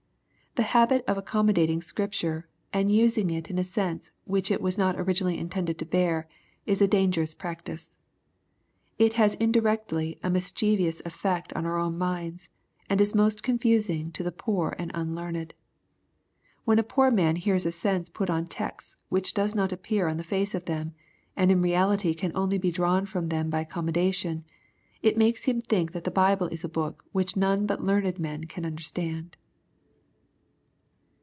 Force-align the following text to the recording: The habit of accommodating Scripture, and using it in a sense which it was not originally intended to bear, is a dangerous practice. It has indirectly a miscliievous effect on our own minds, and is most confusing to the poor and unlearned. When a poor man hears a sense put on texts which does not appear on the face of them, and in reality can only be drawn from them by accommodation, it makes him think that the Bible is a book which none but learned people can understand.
The 0.55 0.63
habit 0.63 1.05
of 1.07 1.17
accommodating 1.17 1.81
Scripture, 1.81 2.45
and 2.73 2.91
using 2.93 3.29
it 3.29 3.49
in 3.49 3.57
a 3.57 3.63
sense 3.63 4.11
which 4.25 4.51
it 4.51 4.59
was 4.59 4.77
not 4.77 4.99
originally 4.99 5.37
intended 5.37 5.77
to 5.79 5.85
bear, 5.85 6.27
is 6.65 6.81
a 6.81 6.89
dangerous 6.89 7.33
practice. 7.33 7.95
It 8.99 9.13
has 9.13 9.35
indirectly 9.35 10.19
a 10.21 10.29
miscliievous 10.29 11.01
effect 11.05 11.53
on 11.53 11.65
our 11.65 11.79
own 11.79 11.97
minds, 11.97 12.49
and 12.89 12.99
is 12.99 13.15
most 13.15 13.43
confusing 13.43 14.11
to 14.11 14.23
the 14.23 14.31
poor 14.33 14.75
and 14.77 14.91
unlearned. 14.93 15.53
When 16.65 16.79
a 16.79 16.83
poor 16.83 17.09
man 17.11 17.37
hears 17.37 17.65
a 17.65 17.71
sense 17.71 18.09
put 18.09 18.29
on 18.29 18.45
texts 18.45 18.97
which 19.07 19.33
does 19.33 19.55
not 19.55 19.71
appear 19.71 20.09
on 20.09 20.17
the 20.17 20.21
face 20.21 20.53
of 20.53 20.65
them, 20.65 20.93
and 21.33 21.49
in 21.49 21.61
reality 21.61 22.13
can 22.13 22.33
only 22.35 22.57
be 22.57 22.71
drawn 22.73 23.05
from 23.05 23.29
them 23.29 23.49
by 23.49 23.61
accommodation, 23.61 24.43
it 25.01 25.15
makes 25.17 25.45
him 25.45 25.61
think 25.61 25.93
that 25.93 26.03
the 26.03 26.11
Bible 26.11 26.47
is 26.47 26.65
a 26.65 26.69
book 26.69 27.05
which 27.13 27.37
none 27.37 27.65
but 27.65 27.85
learned 27.85 28.13
people 28.17 28.41
can 28.49 28.65
understand. 28.65 29.37